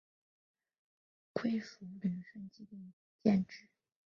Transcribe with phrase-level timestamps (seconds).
[1.31, 3.67] 归属旅顺基地建制。